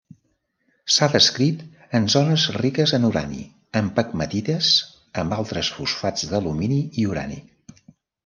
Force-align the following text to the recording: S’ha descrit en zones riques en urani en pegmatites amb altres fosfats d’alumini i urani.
S’ha 0.93 1.07
descrit 1.15 1.59
en 1.99 2.07
zones 2.13 2.45
riques 2.55 2.93
en 2.99 3.05
urani 3.09 3.43
en 3.81 3.91
pegmatites 3.99 4.71
amb 5.25 5.37
altres 5.39 5.71
fosfats 5.77 6.27
d’alumini 6.33 6.81
i 7.03 7.05
urani. 7.13 7.39